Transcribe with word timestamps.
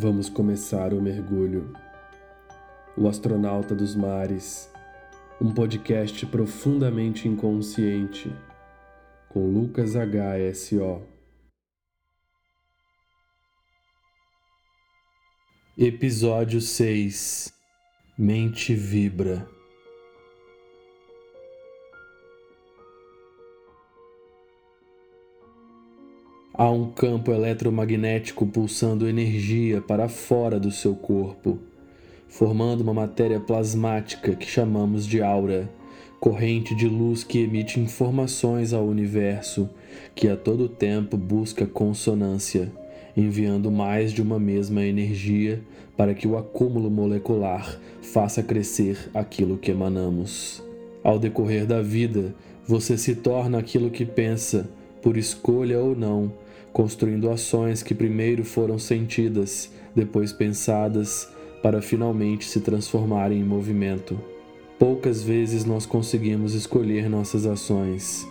Vamos 0.00 0.28
começar 0.28 0.94
o 0.94 1.02
mergulho. 1.02 1.72
O 2.96 3.08
Astronauta 3.08 3.74
dos 3.74 3.96
Mares, 3.96 4.70
um 5.40 5.52
podcast 5.52 6.24
profundamente 6.26 7.26
inconsciente, 7.26 8.32
com 9.28 9.50
Lucas 9.50 9.94
HSO. 9.96 11.02
Episódio 15.76 16.60
6 16.60 17.52
Mente 18.16 18.76
Vibra. 18.76 19.57
Há 26.60 26.68
um 26.72 26.90
campo 26.90 27.30
eletromagnético 27.30 28.44
pulsando 28.44 29.08
energia 29.08 29.80
para 29.80 30.08
fora 30.08 30.58
do 30.58 30.72
seu 30.72 30.92
corpo, 30.92 31.56
formando 32.28 32.80
uma 32.80 32.92
matéria 32.92 33.38
plasmática 33.38 34.34
que 34.34 34.44
chamamos 34.44 35.06
de 35.06 35.22
aura, 35.22 35.70
corrente 36.18 36.74
de 36.74 36.88
luz 36.88 37.22
que 37.22 37.38
emite 37.38 37.78
informações 37.78 38.72
ao 38.72 38.84
universo, 38.84 39.70
que 40.16 40.26
a 40.26 40.36
todo 40.36 40.68
tempo 40.68 41.16
busca 41.16 41.64
consonância, 41.64 42.72
enviando 43.16 43.70
mais 43.70 44.12
de 44.12 44.20
uma 44.20 44.40
mesma 44.40 44.84
energia 44.84 45.62
para 45.96 46.12
que 46.12 46.26
o 46.26 46.36
acúmulo 46.36 46.90
molecular 46.90 47.78
faça 48.02 48.42
crescer 48.42 49.08
aquilo 49.14 49.58
que 49.58 49.70
emanamos. 49.70 50.60
Ao 51.04 51.20
decorrer 51.20 51.66
da 51.66 51.80
vida, 51.80 52.34
você 52.66 52.98
se 52.98 53.14
torna 53.14 53.58
aquilo 53.60 53.90
que 53.90 54.04
pensa, 54.04 54.68
por 55.00 55.16
escolha 55.16 55.78
ou 55.78 55.94
não, 55.94 56.32
construindo 56.72 57.30
ações 57.30 57.82
que 57.82 57.94
primeiro 57.94 58.44
foram 58.44 58.78
sentidas, 58.78 59.70
depois 59.94 60.32
pensadas, 60.32 61.28
para 61.62 61.82
finalmente 61.82 62.44
se 62.44 62.60
transformarem 62.60 63.40
em 63.40 63.44
movimento. 63.44 64.18
Poucas 64.78 65.22
vezes 65.22 65.64
nós 65.64 65.84
conseguimos 65.84 66.54
escolher 66.54 67.08
nossas 67.10 67.46
ações. 67.46 68.26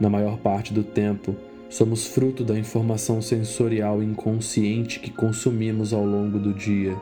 Na 0.00 0.10
maior 0.10 0.38
parte 0.38 0.72
do 0.72 0.82
tempo, 0.82 1.36
somos 1.70 2.06
fruto 2.06 2.42
da 2.42 2.58
informação 2.58 3.22
sensorial 3.22 4.02
inconsciente 4.02 4.98
que 4.98 5.10
consumimos 5.10 5.92
ao 5.92 6.04
longo 6.04 6.38
do 6.38 6.52
dia. 6.52 6.96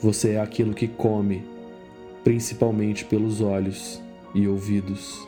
Você 0.00 0.32
é 0.32 0.40
aquilo 0.40 0.74
que 0.74 0.86
come, 0.86 1.42
principalmente 2.22 3.04
pelos 3.04 3.40
olhos 3.40 4.00
e 4.34 4.46
ouvidos. 4.46 5.26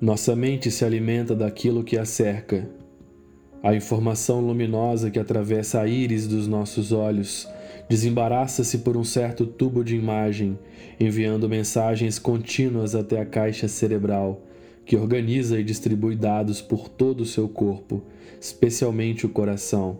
Nossa 0.00 0.36
mente 0.36 0.70
se 0.70 0.84
alimenta 0.84 1.34
daquilo 1.34 1.82
que 1.82 1.98
a 1.98 2.04
cerca. 2.04 2.70
A 3.60 3.74
informação 3.74 4.40
luminosa 4.40 5.10
que 5.10 5.18
atravessa 5.18 5.80
a 5.80 5.88
íris 5.88 6.28
dos 6.28 6.46
nossos 6.46 6.92
olhos 6.92 7.48
desembaraça-se 7.88 8.78
por 8.78 8.96
um 8.96 9.02
certo 9.02 9.44
tubo 9.44 9.82
de 9.82 9.96
imagem, 9.96 10.56
enviando 11.00 11.48
mensagens 11.48 12.16
contínuas 12.16 12.94
até 12.94 13.20
a 13.20 13.26
caixa 13.26 13.66
cerebral, 13.66 14.40
que 14.84 14.94
organiza 14.94 15.58
e 15.58 15.64
distribui 15.64 16.14
dados 16.14 16.62
por 16.62 16.88
todo 16.88 17.22
o 17.22 17.26
seu 17.26 17.48
corpo, 17.48 18.00
especialmente 18.40 19.26
o 19.26 19.28
coração. 19.28 19.98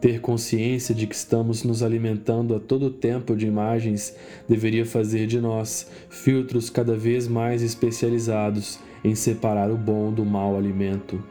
Ter 0.00 0.20
consciência 0.20 0.94
de 0.94 1.04
que 1.04 1.16
estamos 1.16 1.64
nos 1.64 1.82
alimentando 1.82 2.54
a 2.54 2.60
todo 2.60 2.90
tempo 2.90 3.34
de 3.34 3.46
imagens 3.46 4.14
deveria 4.48 4.86
fazer 4.86 5.26
de 5.26 5.40
nós 5.40 5.90
filtros 6.08 6.70
cada 6.70 6.96
vez 6.96 7.26
mais 7.26 7.60
especializados 7.60 8.78
em 9.04 9.14
separar 9.14 9.70
o 9.70 9.76
bom 9.76 10.12
do 10.12 10.24
mau 10.24 10.56
alimento. 10.56 11.22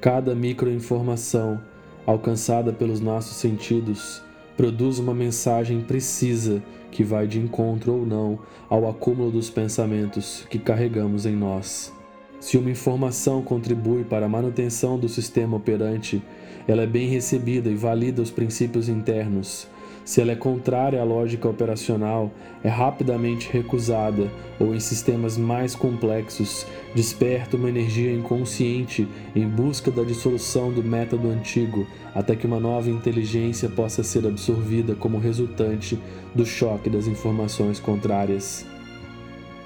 Cada 0.00 0.34
microinformação 0.34 1.60
alcançada 2.06 2.72
pelos 2.72 3.00
nossos 3.00 3.36
sentidos 3.36 4.22
produz 4.56 4.98
uma 4.98 5.14
mensagem 5.14 5.80
precisa 5.80 6.62
que 6.90 7.04
vai 7.04 7.26
de 7.26 7.38
encontro 7.38 7.92
ou 7.92 8.06
não 8.06 8.38
ao 8.70 8.88
acúmulo 8.88 9.30
dos 9.30 9.50
pensamentos 9.50 10.46
que 10.48 10.58
carregamos 10.58 11.26
em 11.26 11.34
nós. 11.34 11.92
Se 12.40 12.56
uma 12.56 12.70
informação 12.70 13.42
contribui 13.42 14.04
para 14.04 14.26
a 14.26 14.28
manutenção 14.28 14.98
do 14.98 15.08
sistema 15.08 15.56
operante, 15.56 16.22
ela 16.68 16.82
é 16.82 16.86
bem 16.86 17.08
recebida 17.08 17.68
e 17.68 17.74
valida 17.74 18.22
os 18.22 18.30
princípios 18.30 18.88
internos, 18.88 19.68
se 20.06 20.20
ela 20.20 20.30
é 20.30 20.36
contrária 20.36 21.00
à 21.00 21.04
lógica 21.04 21.48
operacional, 21.48 22.30
é 22.62 22.68
rapidamente 22.68 23.50
recusada 23.52 24.30
ou, 24.56 24.72
em 24.72 24.78
sistemas 24.78 25.36
mais 25.36 25.74
complexos, 25.74 26.64
desperta 26.94 27.56
uma 27.56 27.68
energia 27.68 28.12
inconsciente 28.12 29.08
em 29.34 29.48
busca 29.48 29.90
da 29.90 30.04
dissolução 30.04 30.72
do 30.72 30.80
método 30.80 31.28
antigo, 31.28 31.84
até 32.14 32.36
que 32.36 32.46
uma 32.46 32.60
nova 32.60 32.88
inteligência 32.88 33.68
possa 33.68 34.04
ser 34.04 34.24
absorvida 34.24 34.94
como 34.94 35.18
resultante 35.18 35.98
do 36.32 36.46
choque 36.46 36.88
das 36.88 37.08
informações 37.08 37.80
contrárias. 37.80 38.64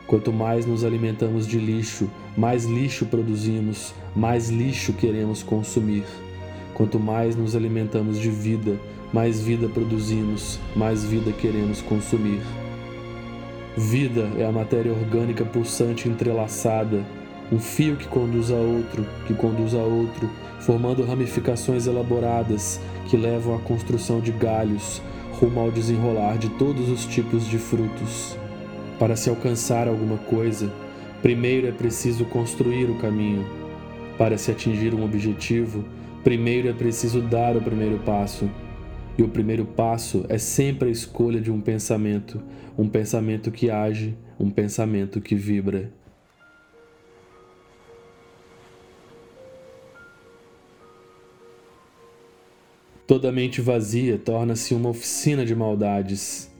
Quanto 0.06 0.33
mais 0.33 0.65
nos 0.65 0.87
alimentamos 0.87 1.47
de 1.47 1.59
lixo, 1.59 2.11
mais 2.34 2.65
lixo 2.65 3.05
produzimos, 3.05 3.93
mais 4.17 4.49
lixo 4.49 4.95
queremos 4.95 5.43
consumir. 5.43 6.05
Quanto 6.73 6.99
mais 6.99 7.37
nos 7.37 7.55
alimentamos 7.55 8.19
de 8.19 8.31
vida, 8.31 8.81
mais 9.12 9.41
vida 9.41 9.69
produzimos, 9.69 10.59
mais 10.75 11.04
vida 11.04 11.32
queremos 11.32 11.82
consumir. 11.82 12.41
Vida 13.76 14.28
é 14.38 14.44
a 14.44 14.53
matéria 14.53 14.93
orgânica 14.93 15.44
pulsante 15.44 16.09
entrelaçada, 16.09 17.04
um 17.53 17.59
fio 17.59 17.97
que 17.97 18.06
conduz 18.06 18.50
a 18.50 18.56
outro, 18.56 19.04
que 19.26 19.34
conduz 19.34 19.75
a 19.75 19.82
outro, 19.82 20.31
formando 20.60 21.04
ramificações 21.04 21.87
elaboradas 21.87 22.81
que 23.09 23.16
levam 23.16 23.56
à 23.56 23.59
construção 23.59 24.20
de 24.20 24.31
galhos, 24.31 25.03
rumo 25.32 25.60
ao 25.60 25.70
desenrolar 25.70 26.38
de 26.38 26.49
todos 26.50 26.88
os 26.88 27.04
tipos 27.06 27.49
de 27.49 27.59
frutos. 27.59 28.37
Para 28.99 29.16
se 29.16 29.31
alcançar 29.31 29.88
alguma 29.88 30.19
coisa, 30.19 30.70
primeiro 31.22 31.66
é 31.66 31.72
preciso 31.72 32.25
construir 32.26 32.84
o 32.84 32.99
caminho. 32.99 33.44
Para 34.19 34.37
se 34.37 34.50
atingir 34.50 34.94
um 34.94 35.04
objetivo, 35.04 35.84
primeiro 36.22 36.69
é 36.69 36.72
preciso 36.72 37.20
dar 37.20 37.56
o 37.56 37.60
primeiro 37.60 37.99
passo. 38.04 38.49
E 39.20 39.22
o 39.22 39.28
primeiro 39.28 39.66
passo 39.66 40.25
é 40.31 40.38
sempre 40.38 40.88
a 40.88 40.91
escolha 40.91 41.42
de 41.42 41.50
um 41.50 41.60
pensamento, 41.60 42.42
um 42.78 42.88
pensamento 42.88 43.50
que 43.50 43.70
age, 43.70 44.16
um 44.38 44.48
pensamento 44.48 45.20
que 45.20 45.34
vibra. 45.34 45.92
Toda 53.06 53.31
mente 53.31 53.60
vazia 53.60 54.16
torna-se 54.16 54.72
uma 54.72 54.88
oficina 54.88 55.44
de 55.44 55.54
maldades. 55.54 56.50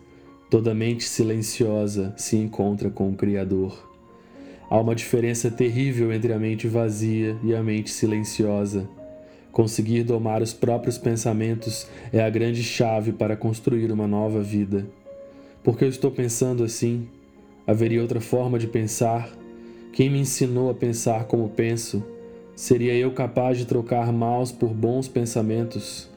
Toda 0.51 0.75
mente 0.75 1.05
silenciosa 1.05 2.13
se 2.19 2.37
encontra 2.37 2.91
com 2.91 3.09
o 3.09 3.17
Criador. 3.17 3.89
Há 4.69 4.79
uma 4.79 4.95
diferença 4.95 5.51
terrível 5.51 6.13
entre 6.13 6.31
a 6.35 6.39
mente 6.39 6.69
vazia 6.69 7.39
e 7.43 7.55
a 7.55 7.63
mente 7.63 7.89
silenciosa. 7.89 9.00
Conseguir 9.53 10.05
domar 10.05 10.43
os 10.43 10.53
próprios 10.53 10.97
pensamentos 10.97 11.87
é 12.13 12.23
a 12.23 12.31
grande 12.31 12.63
chave 12.63 13.11
para 13.11 13.37
construir 13.37 13.91
uma 13.91 14.07
nova 14.07 14.41
vida. 14.41 14.87
Porque 15.65 15.85
eu 15.85 15.89
estou 15.89 16.11
pensando 16.11 16.63
assim? 16.63 17.09
Haveria 17.67 18.01
outra 18.01 18.21
forma 18.21 18.59
de 18.59 18.69
pensar? 18.69 19.29
Quem 19.93 20.09
me 20.09 20.21
ensinou 20.21 20.71
a 20.71 20.75
pensar 20.75 21.25
como 21.25 21.49
penso? 21.49 22.03
Seria 22.55 22.95
eu 22.95 23.11
capaz 23.11 23.59
de 23.59 23.67
trocar 23.67 24.13
maus 24.13 24.53
por 24.53 24.71
bons 24.71 25.09
pensamentos? 25.09 26.09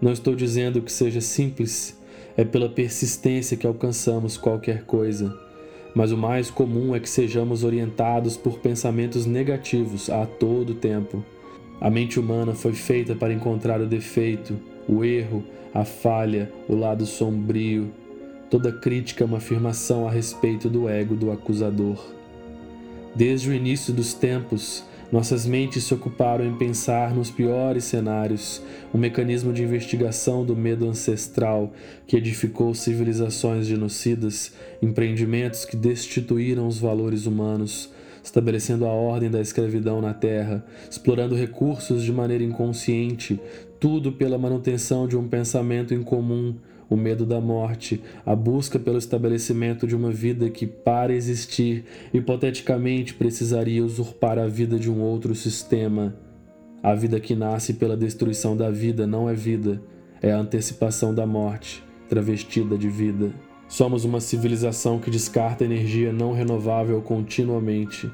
Não 0.00 0.12
estou 0.12 0.36
dizendo 0.36 0.82
que 0.82 0.92
seja 0.92 1.22
simples, 1.22 1.98
é 2.36 2.44
pela 2.44 2.68
persistência 2.68 3.56
que 3.56 3.66
alcançamos 3.66 4.36
qualquer 4.36 4.84
coisa. 4.84 5.34
Mas 5.94 6.12
o 6.12 6.16
mais 6.16 6.50
comum 6.50 6.94
é 6.94 7.00
que 7.00 7.08
sejamos 7.08 7.64
orientados 7.64 8.36
por 8.36 8.58
pensamentos 8.58 9.24
negativos 9.24 10.10
a 10.10 10.26
todo 10.26 10.74
tempo 10.74 11.24
a 11.80 11.88
mente 11.88 12.18
humana 12.18 12.54
foi 12.54 12.72
feita 12.72 13.14
para 13.14 13.32
encontrar 13.32 13.80
o 13.80 13.86
defeito, 13.86 14.58
o 14.88 15.04
erro, 15.04 15.44
a 15.72 15.84
falha, 15.84 16.52
o 16.68 16.74
lado 16.74 17.06
sombrio. 17.06 17.92
Toda 18.50 18.72
crítica 18.72 19.22
é 19.22 19.26
uma 19.26 19.36
afirmação 19.38 20.08
a 20.08 20.10
respeito 20.10 20.68
do 20.68 20.88
ego 20.88 21.14
do 21.14 21.30
acusador. 21.30 22.02
Desde 23.14 23.50
o 23.50 23.54
início 23.54 23.92
dos 23.92 24.14
tempos, 24.14 24.84
nossas 25.10 25.46
mentes 25.46 25.84
se 25.84 25.94
ocuparam 25.94 26.44
em 26.44 26.54
pensar 26.54 27.14
nos 27.14 27.30
piores 27.30 27.84
cenários, 27.84 28.60
um 28.92 28.98
mecanismo 28.98 29.52
de 29.52 29.62
investigação 29.62 30.44
do 30.44 30.54
medo 30.54 30.86
ancestral 30.86 31.72
que 32.06 32.16
edificou 32.16 32.74
civilizações 32.74 33.66
genocidas, 33.66 34.52
empreendimentos 34.82 35.64
que 35.64 35.76
destituíram 35.76 36.66
os 36.68 36.78
valores 36.78 37.24
humanos, 37.24 37.90
estabelecendo 38.22 38.86
a 38.86 38.90
ordem 38.90 39.30
da 39.30 39.40
escravidão 39.40 40.00
na 40.00 40.14
terra, 40.14 40.64
explorando 40.90 41.34
recursos 41.34 42.02
de 42.02 42.12
maneira 42.12 42.44
inconsciente, 42.44 43.40
tudo 43.80 44.12
pela 44.12 44.38
manutenção 44.38 45.06
de 45.06 45.16
um 45.16 45.28
pensamento 45.28 45.94
em 45.94 46.02
comum, 46.02 46.54
o 46.90 46.96
medo 46.96 47.26
da 47.26 47.40
morte, 47.40 48.02
a 48.24 48.34
busca 48.34 48.78
pelo 48.78 48.98
estabelecimento 48.98 49.86
de 49.86 49.94
uma 49.94 50.10
vida 50.10 50.48
que, 50.48 50.66
para 50.66 51.12
existir, 51.12 51.84
hipoteticamente 52.12 53.14
precisaria 53.14 53.84
usurpar 53.84 54.38
a 54.38 54.46
vida 54.46 54.78
de 54.78 54.90
um 54.90 55.00
outro 55.00 55.34
sistema. 55.34 56.16
A 56.82 56.94
vida 56.94 57.20
que 57.20 57.34
nasce 57.34 57.74
pela 57.74 57.96
destruição 57.96 58.56
da 58.56 58.70
vida 58.70 59.06
não 59.06 59.28
é 59.28 59.34
vida, 59.34 59.82
é 60.22 60.32
a 60.32 60.38
antecipação 60.38 61.14
da 61.14 61.26
morte, 61.26 61.82
travestida 62.08 62.78
de 62.78 62.88
vida. 62.88 63.47
Somos 63.68 64.04
uma 64.04 64.18
civilização 64.18 64.98
que 64.98 65.10
descarta 65.10 65.62
energia 65.62 66.10
não 66.10 66.32
renovável 66.32 67.02
continuamente. 67.02 68.10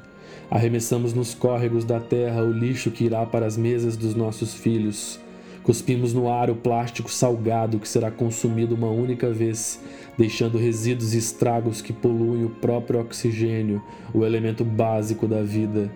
Arremessamos 0.51 1.13
nos 1.13 1.33
córregos 1.33 1.85
da 1.85 1.99
terra 1.99 2.43
o 2.43 2.51
lixo 2.51 2.91
que 2.91 3.05
irá 3.05 3.25
para 3.25 3.45
as 3.45 3.55
mesas 3.55 3.95
dos 3.95 4.13
nossos 4.13 4.53
filhos. 4.53 5.17
Cuspimos 5.63 6.13
no 6.13 6.29
ar 6.29 6.49
o 6.49 6.55
plástico 6.55 7.09
salgado 7.09 7.79
que 7.79 7.87
será 7.87 8.11
consumido 8.11 8.75
uma 8.75 8.89
única 8.89 9.31
vez, 9.31 9.81
deixando 10.17 10.57
resíduos 10.57 11.15
e 11.15 11.17
estragos 11.17 11.81
que 11.81 11.93
poluem 11.93 12.43
o 12.43 12.49
próprio 12.49 12.99
oxigênio, 12.99 13.81
o 14.13 14.25
elemento 14.25 14.63
básico 14.63 15.25
da 15.25 15.41
vida. 15.41 15.89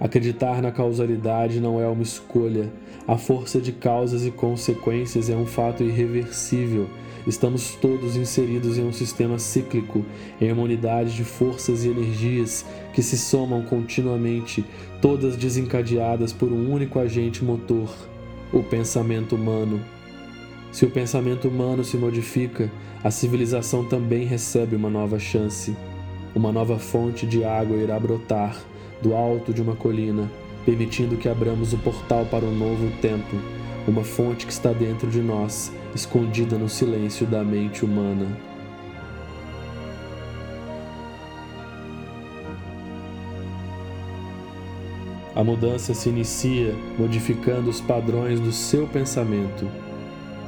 Acreditar 0.00 0.60
na 0.60 0.72
causalidade 0.72 1.60
não 1.60 1.80
é 1.80 1.86
uma 1.86 2.02
escolha. 2.02 2.72
A 3.06 3.16
força 3.16 3.60
de 3.60 3.72
causas 3.72 4.26
e 4.26 4.30
consequências 4.30 5.30
é 5.30 5.36
um 5.36 5.46
fato 5.46 5.82
irreversível. 5.82 6.88
Estamos 7.26 7.74
todos 7.76 8.16
inseridos 8.16 8.76
em 8.76 8.84
um 8.84 8.92
sistema 8.92 9.38
cíclico, 9.38 10.04
em 10.40 10.52
uma 10.52 10.62
unidade 10.62 11.14
de 11.14 11.24
forças 11.24 11.84
e 11.84 11.88
energias 11.88 12.66
que 12.92 13.02
se 13.02 13.16
somam 13.16 13.62
continuamente, 13.62 14.64
todas 15.00 15.36
desencadeadas 15.36 16.32
por 16.32 16.52
um 16.52 16.70
único 16.70 16.98
agente 16.98 17.42
motor 17.42 17.88
o 18.54 18.62
pensamento 18.62 19.34
humano. 19.34 19.80
Se 20.70 20.84
o 20.84 20.90
pensamento 20.90 21.48
humano 21.48 21.84
se 21.84 21.96
modifica, 21.96 22.70
a 23.02 23.10
civilização 23.10 23.84
também 23.84 24.24
recebe 24.24 24.76
uma 24.76 24.88
nova 24.88 25.18
chance. 25.18 25.76
Uma 26.34 26.52
nova 26.52 26.78
fonte 26.78 27.26
de 27.26 27.44
água 27.44 27.76
irá 27.76 27.98
brotar 27.98 28.56
do 29.04 29.14
alto 29.14 29.52
de 29.52 29.60
uma 29.60 29.76
colina, 29.76 30.30
permitindo 30.64 31.18
que 31.18 31.28
abramos 31.28 31.74
o 31.74 31.78
portal 31.78 32.24
para 32.24 32.46
um 32.46 32.56
novo 32.56 32.90
tempo, 33.02 33.36
uma 33.86 34.02
fonte 34.02 34.46
que 34.46 34.52
está 34.52 34.72
dentro 34.72 35.08
de 35.10 35.20
nós, 35.20 35.70
escondida 35.94 36.56
no 36.56 36.70
silêncio 36.70 37.26
da 37.26 37.44
mente 37.44 37.84
humana. 37.84 38.26
A 45.36 45.44
mudança 45.44 45.92
se 45.92 46.08
inicia 46.08 46.74
modificando 46.98 47.68
os 47.68 47.80
padrões 47.80 48.40
do 48.40 48.52
seu 48.52 48.86
pensamento. 48.86 49.68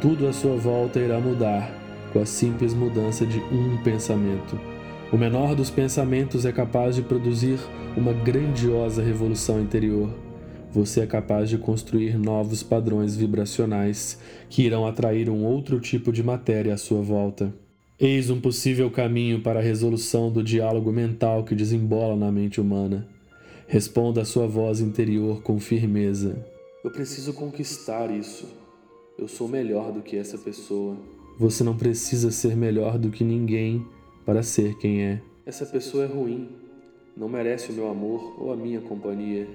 Tudo 0.00 0.26
à 0.26 0.32
sua 0.32 0.56
volta 0.56 0.98
irá 0.98 1.20
mudar 1.20 1.70
com 2.12 2.20
a 2.20 2.24
simples 2.24 2.72
mudança 2.72 3.26
de 3.26 3.38
um 3.52 3.76
pensamento. 3.82 4.75
O 5.12 5.16
menor 5.16 5.54
dos 5.54 5.70
pensamentos 5.70 6.44
é 6.44 6.50
capaz 6.50 6.96
de 6.96 7.02
produzir 7.02 7.60
uma 7.96 8.12
grandiosa 8.12 9.00
revolução 9.00 9.60
interior. 9.60 10.12
Você 10.72 11.00
é 11.00 11.06
capaz 11.06 11.48
de 11.48 11.56
construir 11.56 12.18
novos 12.18 12.64
padrões 12.64 13.14
vibracionais 13.14 14.18
que 14.50 14.62
irão 14.62 14.84
atrair 14.84 15.30
um 15.30 15.44
outro 15.44 15.78
tipo 15.78 16.10
de 16.10 16.24
matéria 16.24 16.74
à 16.74 16.76
sua 16.76 17.00
volta. 17.02 17.54
Eis 18.00 18.30
um 18.30 18.40
possível 18.40 18.90
caminho 18.90 19.40
para 19.42 19.60
a 19.60 19.62
resolução 19.62 20.30
do 20.30 20.42
diálogo 20.42 20.90
mental 20.90 21.44
que 21.44 21.54
desembola 21.54 22.16
na 22.16 22.32
mente 22.32 22.60
humana. 22.60 23.06
Responda 23.68 24.22
a 24.22 24.24
sua 24.24 24.48
voz 24.48 24.80
interior 24.80 25.40
com 25.40 25.60
firmeza. 25.60 26.44
Eu 26.82 26.90
preciso 26.90 27.32
conquistar 27.32 28.10
isso. 28.10 28.48
Eu 29.16 29.28
sou 29.28 29.46
melhor 29.46 29.92
do 29.92 30.02
que 30.02 30.16
essa 30.16 30.36
pessoa. 30.36 30.96
Você 31.38 31.62
não 31.62 31.76
precisa 31.76 32.32
ser 32.32 32.56
melhor 32.56 32.98
do 32.98 33.10
que 33.10 33.22
ninguém 33.22 33.86
para 34.26 34.42
ser 34.42 34.76
quem 34.76 35.02
é. 35.02 35.22
Essa 35.46 35.64
pessoa 35.64 36.04
é 36.04 36.06
ruim. 36.06 36.48
Não 37.16 37.28
merece 37.28 37.70
o 37.70 37.72
meu 37.72 37.88
amor 37.88 38.34
ou 38.38 38.52
a 38.52 38.56
minha 38.56 38.80
companhia. 38.80 39.48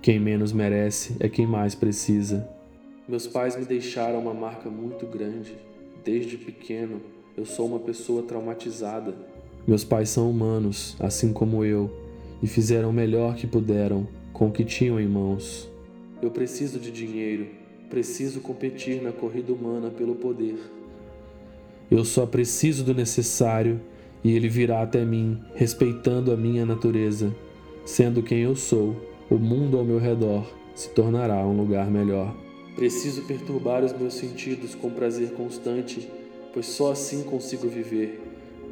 Quem 0.00 0.18
menos 0.18 0.52
merece 0.52 1.16
é 1.20 1.28
quem 1.28 1.46
mais 1.46 1.74
precisa. 1.74 2.48
Meus 3.08 3.26
pais 3.26 3.56
me 3.56 3.64
deixaram 3.64 4.20
uma 4.20 4.32
marca 4.32 4.70
muito 4.70 5.04
grande. 5.06 5.58
Desde 6.04 6.38
pequeno, 6.38 7.02
eu 7.36 7.44
sou 7.44 7.66
uma 7.66 7.80
pessoa 7.80 8.22
traumatizada. 8.22 9.14
Meus 9.66 9.84
pais 9.84 10.08
são 10.08 10.30
humanos, 10.30 10.96
assim 11.00 11.32
como 11.32 11.64
eu 11.64 11.90
e 12.42 12.46
fizeram 12.46 12.90
o 12.90 12.92
melhor 12.92 13.34
que 13.34 13.46
puderam 13.46 14.06
com 14.32 14.48
o 14.48 14.52
que 14.52 14.64
tinham 14.64 15.00
em 15.00 15.06
mãos. 15.06 15.68
Eu 16.20 16.30
preciso 16.30 16.78
de 16.78 16.90
dinheiro, 16.90 17.48
preciso 17.90 18.40
competir 18.40 19.02
na 19.02 19.12
corrida 19.12 19.52
humana 19.52 19.90
pelo 19.90 20.14
poder. 20.14 20.58
Eu 21.90 22.04
só 22.04 22.26
preciso 22.26 22.84
do 22.84 22.94
necessário 22.94 23.80
e 24.22 24.34
ele 24.34 24.48
virá 24.48 24.82
até 24.82 25.04
mim, 25.04 25.38
respeitando 25.54 26.32
a 26.32 26.36
minha 26.36 26.66
natureza. 26.66 27.34
Sendo 27.84 28.22
quem 28.22 28.40
eu 28.40 28.56
sou, 28.56 28.96
o 29.30 29.36
mundo 29.36 29.78
ao 29.78 29.84
meu 29.84 29.98
redor 29.98 30.46
se 30.74 30.90
tornará 30.90 31.46
um 31.46 31.56
lugar 31.56 31.90
melhor. 31.90 32.34
Preciso 32.74 33.22
perturbar 33.22 33.84
os 33.84 33.92
meus 33.96 34.14
sentidos 34.14 34.74
com 34.74 34.90
prazer 34.90 35.30
constante, 35.30 36.08
pois 36.52 36.66
só 36.66 36.92
assim 36.92 37.22
consigo 37.22 37.68
viver. 37.68 38.20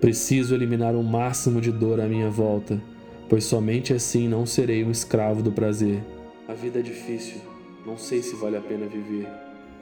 Preciso 0.01 0.55
eliminar 0.55 0.95
o 0.95 1.03
máximo 1.03 1.61
de 1.61 1.73
dor 1.73 2.01
à 2.01 2.07
minha 2.07 2.29
volta 2.29 2.81
pois 3.29 3.45
somente 3.45 3.93
assim 3.93 4.29
não 4.29 4.47
serei 4.47 4.85
um 4.85 4.91
escravo 4.91 5.43
do 5.43 5.53
prazer. 5.53 6.03
A 6.47 6.55
vida 6.55 6.81
é 6.81 6.83
difícil, 6.83 7.41
não 7.87 7.97
sei 7.97 8.23
se 8.23 8.37
vale 8.37 8.57
a 8.57 8.61
pena 8.61 8.87
viver. 8.87 9.27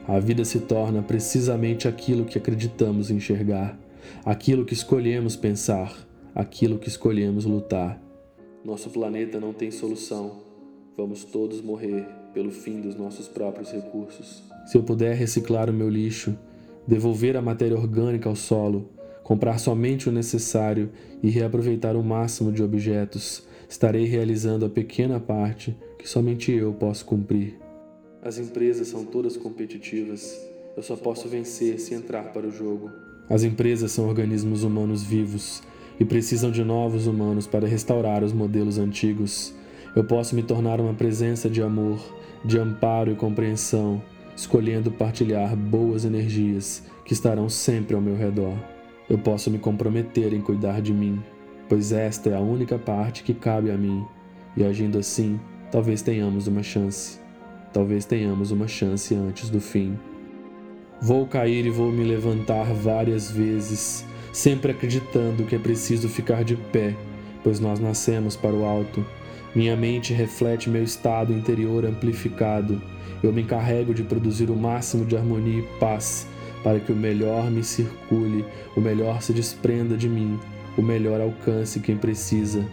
A 0.07 0.19
vida 0.19 0.43
se 0.43 0.59
torna 0.59 1.01
precisamente 1.01 1.87
aquilo 1.87 2.25
que 2.25 2.37
acreditamos 2.37 3.09
enxergar, 3.09 3.77
aquilo 4.25 4.65
que 4.65 4.73
escolhemos 4.73 5.35
pensar, 5.35 5.93
aquilo 6.33 6.77
que 6.77 6.87
escolhemos 6.87 7.45
lutar. 7.45 8.01
Nosso 8.63 8.89
planeta 8.89 9.39
não 9.39 9.53
tem 9.53 9.71
solução. 9.71 10.43
Vamos 10.95 11.23
todos 11.23 11.61
morrer 11.61 12.05
pelo 12.33 12.51
fim 12.51 12.79
dos 12.79 12.95
nossos 12.95 13.27
próprios 13.27 13.71
recursos. 13.71 14.43
Se 14.65 14.77
eu 14.77 14.83
puder 14.83 15.15
reciclar 15.15 15.69
o 15.69 15.73
meu 15.73 15.89
lixo, 15.89 16.37
devolver 16.87 17.35
a 17.35 17.41
matéria 17.41 17.77
orgânica 17.77 18.29
ao 18.29 18.35
solo, 18.35 18.89
comprar 19.23 19.59
somente 19.59 20.09
o 20.09 20.11
necessário 20.11 20.91
e 21.21 21.29
reaproveitar 21.29 21.95
o 21.95 22.03
máximo 22.03 22.51
de 22.51 22.61
objetos, 22.61 23.43
estarei 23.67 24.05
realizando 24.05 24.65
a 24.65 24.69
pequena 24.69 25.19
parte 25.19 25.75
que 25.97 26.07
somente 26.07 26.51
eu 26.51 26.73
posso 26.73 27.05
cumprir. 27.05 27.57
As 28.21 28.37
empresas 28.37 28.87
são 28.87 29.03
todas 29.03 29.35
competitivas. 29.35 30.39
Eu 30.77 30.83
só 30.83 30.95
posso 30.95 31.27
vencer 31.27 31.79
se 31.79 31.93
entrar 31.93 32.31
para 32.31 32.47
o 32.47 32.51
jogo. 32.51 32.89
As 33.29 33.43
empresas 33.43 33.91
são 33.91 34.07
organismos 34.07 34.63
humanos 34.63 35.03
vivos 35.03 35.63
e 35.99 36.05
precisam 36.05 36.51
de 36.51 36.63
novos 36.63 37.07
humanos 37.07 37.47
para 37.47 37.67
restaurar 37.67 38.23
os 38.23 38.33
modelos 38.33 38.77
antigos. 38.77 39.53
Eu 39.95 40.03
posso 40.03 40.35
me 40.35 40.43
tornar 40.43 40.81
uma 40.81 40.93
presença 40.93 41.49
de 41.49 41.61
amor, 41.61 41.99
de 42.43 42.59
amparo 42.59 43.11
e 43.11 43.15
compreensão, 43.15 44.01
escolhendo 44.35 44.91
partilhar 44.91 45.55
boas 45.55 46.03
energias 46.03 46.83
que 47.05 47.13
estarão 47.13 47.47
sempre 47.47 47.95
ao 47.95 48.01
meu 48.01 48.15
redor. 48.15 48.55
Eu 49.09 49.17
posso 49.17 49.51
me 49.51 49.59
comprometer 49.59 50.33
em 50.33 50.41
cuidar 50.41 50.81
de 50.81 50.93
mim, 50.93 51.21
pois 51.69 51.91
esta 51.91 52.29
é 52.29 52.35
a 52.35 52.41
única 52.41 52.77
parte 52.77 53.23
que 53.23 53.33
cabe 53.33 53.69
a 53.71 53.77
mim, 53.77 54.03
e 54.57 54.63
agindo 54.63 54.97
assim, 54.97 55.39
talvez 55.71 56.01
tenhamos 56.01 56.47
uma 56.47 56.63
chance. 56.63 57.19
Talvez 57.71 58.05
tenhamos 58.05 58.51
uma 58.51 58.67
chance 58.67 59.15
antes 59.15 59.49
do 59.49 59.59
fim. 59.59 59.97
Vou 61.03 61.27
cair 61.27 61.65
e 61.65 61.69
vou 61.69 61.91
me 61.91 62.01
levantar 62.01 62.63
várias 62.73 63.29
vezes, 63.29 64.05
sempre 64.31 64.71
acreditando 64.71 65.43
que 65.43 65.53
é 65.53 65.59
preciso 65.59 66.07
ficar 66.07 66.45
de 66.45 66.55
pé, 66.55 66.95
pois 67.43 67.59
nós 67.59 67.77
nascemos 67.77 68.37
para 68.37 68.53
o 68.53 68.63
alto. 68.63 69.05
Minha 69.53 69.75
mente 69.75 70.13
reflete 70.13 70.69
meu 70.69 70.81
estado 70.81 71.33
interior 71.33 71.85
amplificado. 71.85 72.81
Eu 73.21 73.33
me 73.33 73.41
encarrego 73.41 73.93
de 73.93 74.01
produzir 74.01 74.49
o 74.49 74.55
máximo 74.55 75.03
de 75.03 75.17
harmonia 75.17 75.59
e 75.59 75.77
paz 75.77 76.25
para 76.63 76.79
que 76.79 76.93
o 76.93 76.95
melhor 76.95 77.51
me 77.51 77.65
circule, 77.65 78.45
o 78.73 78.79
melhor 78.79 79.21
se 79.21 79.33
desprenda 79.33 79.97
de 79.97 80.07
mim, 80.07 80.39
o 80.77 80.81
melhor 80.81 81.19
alcance 81.19 81.81
quem 81.81 81.97
precisa. 81.97 82.65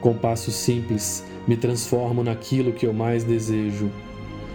Com 0.00 0.14
passos 0.14 0.54
simples, 0.54 1.24
me 1.48 1.56
transformo 1.56 2.22
naquilo 2.22 2.72
que 2.72 2.86
eu 2.86 2.92
mais 2.92 3.24
desejo. 3.24 3.90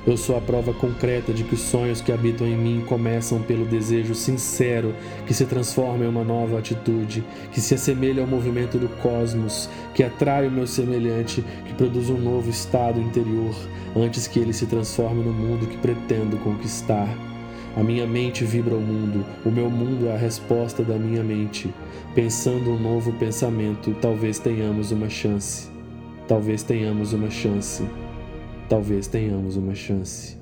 Eu 0.09 0.17
sou 0.17 0.35
a 0.35 0.41
prova 0.41 0.73
concreta 0.73 1.31
de 1.31 1.43
que 1.43 1.53
os 1.53 1.61
sonhos 1.61 2.01
que 2.01 2.11
habitam 2.11 2.47
em 2.47 2.57
mim 2.57 2.83
começam 2.87 3.43
pelo 3.43 3.63
desejo 3.63 4.15
sincero 4.15 4.95
que 5.27 5.35
se 5.35 5.45
transforma 5.45 6.03
em 6.03 6.07
uma 6.07 6.23
nova 6.23 6.57
atitude, 6.57 7.23
que 7.51 7.61
se 7.61 7.75
assemelha 7.75 8.23
ao 8.23 8.27
movimento 8.27 8.79
do 8.79 8.89
cosmos, 9.03 9.69
que 9.93 10.01
atrai 10.01 10.47
o 10.47 10.51
meu 10.51 10.65
semelhante, 10.65 11.45
que 11.63 11.75
produz 11.75 12.09
um 12.09 12.17
novo 12.17 12.49
estado 12.49 12.99
interior 12.99 13.53
antes 13.95 14.25
que 14.25 14.39
ele 14.39 14.51
se 14.51 14.65
transforme 14.65 15.23
no 15.23 15.31
mundo 15.31 15.67
que 15.67 15.77
pretendo 15.77 16.37
conquistar. 16.37 17.07
A 17.77 17.83
minha 17.83 18.07
mente 18.07 18.43
vibra 18.43 18.73
o 18.73 18.81
mundo, 18.81 19.23
o 19.45 19.51
meu 19.51 19.69
mundo 19.69 20.07
é 20.07 20.15
a 20.15 20.17
resposta 20.17 20.81
da 20.81 20.95
minha 20.95 21.23
mente. 21.23 21.71
Pensando 22.15 22.71
um 22.71 22.79
novo 22.79 23.13
pensamento, 23.13 23.95
talvez 24.01 24.39
tenhamos 24.39 24.89
uma 24.89 25.07
chance. 25.07 25.69
Talvez 26.27 26.63
tenhamos 26.63 27.13
uma 27.13 27.29
chance. 27.29 27.83
Talvez 28.69 29.07
tenhamos 29.07 29.57
uma 29.57 29.73
chance. 29.73 30.38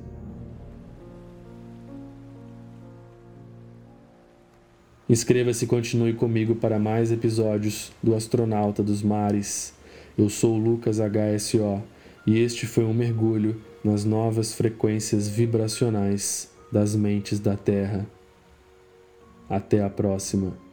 Inscreva-se 5.07 5.63
e 5.63 5.67
continue 5.67 6.13
comigo 6.13 6.53
para 6.53 6.77
mais 6.77 7.09
episódios 7.09 7.93
do 8.03 8.13
Astronauta 8.13 8.83
dos 8.83 9.01
Mares. 9.01 9.73
Eu 10.17 10.29
sou 10.29 10.55
o 10.55 10.59
Lucas 10.59 10.97
HSO 10.99 11.81
e 12.25 12.37
este 12.39 12.65
foi 12.65 12.83
um 12.83 12.93
mergulho 12.93 13.61
nas 13.81 14.03
novas 14.03 14.53
frequências 14.53 15.29
vibracionais 15.29 16.51
das 16.69 16.93
mentes 16.97 17.39
da 17.39 17.55
Terra. 17.55 18.05
Até 19.49 19.81
a 19.81 19.89
próxima. 19.89 20.66